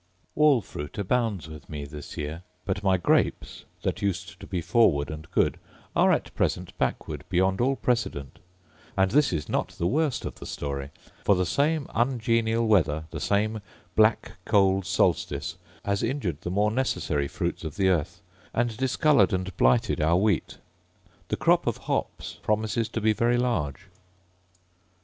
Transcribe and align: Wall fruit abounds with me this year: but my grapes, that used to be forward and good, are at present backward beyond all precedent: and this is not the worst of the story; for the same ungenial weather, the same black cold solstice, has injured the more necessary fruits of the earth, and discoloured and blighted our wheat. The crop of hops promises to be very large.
Wall 0.33 0.63
fruit 0.63 0.97
abounds 0.97 1.47
with 1.47 1.69
me 1.69 1.85
this 1.85 2.17
year: 2.17 2.41
but 2.65 2.81
my 2.81 2.97
grapes, 2.97 3.65
that 3.83 4.01
used 4.01 4.39
to 4.39 4.47
be 4.47 4.59
forward 4.59 5.11
and 5.11 5.29
good, 5.29 5.59
are 5.95 6.11
at 6.11 6.33
present 6.33 6.75
backward 6.79 7.23
beyond 7.29 7.61
all 7.61 7.75
precedent: 7.75 8.39
and 8.97 9.11
this 9.11 9.31
is 9.31 9.47
not 9.47 9.69
the 9.73 9.85
worst 9.85 10.25
of 10.25 10.33
the 10.39 10.47
story; 10.47 10.89
for 11.23 11.35
the 11.35 11.45
same 11.45 11.85
ungenial 11.93 12.65
weather, 12.67 13.03
the 13.11 13.19
same 13.19 13.61
black 13.95 14.31
cold 14.43 14.87
solstice, 14.87 15.55
has 15.85 16.01
injured 16.01 16.41
the 16.41 16.49
more 16.49 16.71
necessary 16.71 17.27
fruits 17.27 17.63
of 17.63 17.75
the 17.75 17.89
earth, 17.89 18.23
and 18.55 18.75
discoloured 18.77 19.31
and 19.31 19.55
blighted 19.55 20.01
our 20.01 20.17
wheat. 20.17 20.57
The 21.27 21.37
crop 21.37 21.67
of 21.67 21.77
hops 21.77 22.39
promises 22.41 22.89
to 22.89 23.01
be 23.01 23.13
very 23.13 23.37
large. 23.37 23.83